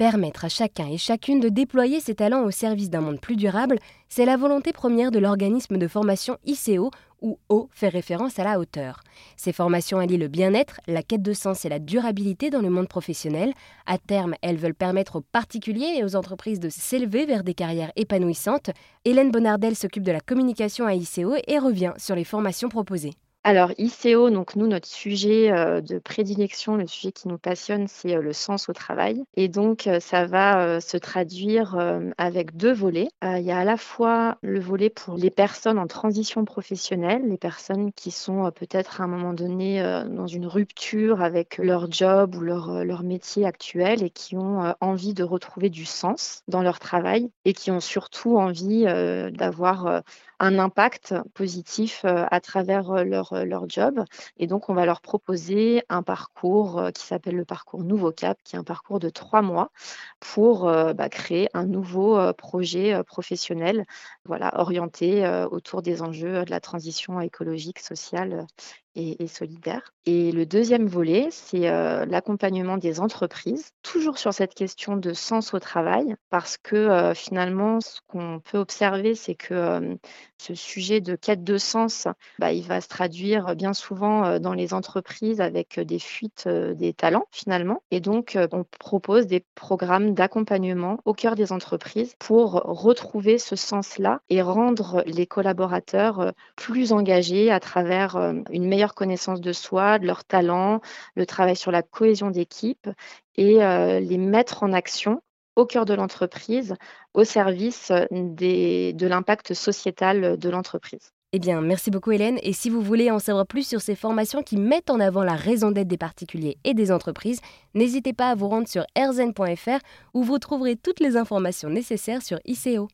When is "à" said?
0.46-0.48, 8.38-8.44, 13.84-13.98, 20.86-20.94, 33.58-33.64, 39.00-39.04, 52.04-52.40, 97.50-97.60, 118.30-118.34